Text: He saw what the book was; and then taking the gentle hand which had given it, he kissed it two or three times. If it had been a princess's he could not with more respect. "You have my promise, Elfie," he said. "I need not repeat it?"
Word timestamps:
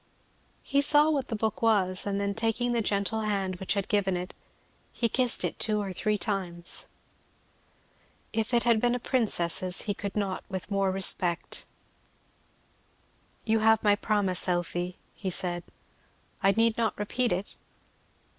He 0.63 0.81
saw 0.81 1.11
what 1.11 1.27
the 1.27 1.35
book 1.35 1.61
was; 1.61 2.07
and 2.07 2.19
then 2.19 2.33
taking 2.33 2.71
the 2.73 2.81
gentle 2.81 3.21
hand 3.21 3.57
which 3.57 3.75
had 3.75 3.87
given 3.87 4.17
it, 4.17 4.33
he 4.91 5.07
kissed 5.07 5.43
it 5.43 5.59
two 5.59 5.79
or 5.79 5.93
three 5.93 6.17
times. 6.17 6.87
If 8.33 8.51
it 8.51 8.63
had 8.63 8.81
been 8.81 8.95
a 8.95 8.99
princess's 8.99 9.83
he 9.83 9.93
could 9.93 10.15
not 10.15 10.43
with 10.49 10.71
more 10.71 10.91
respect. 10.91 11.67
"You 13.45 13.59
have 13.59 13.83
my 13.83 13.95
promise, 13.95 14.47
Elfie," 14.47 14.97
he 15.13 15.29
said. 15.29 15.61
"I 16.41 16.49
need 16.53 16.79
not 16.79 16.97
repeat 16.97 17.31
it?" 17.31 17.55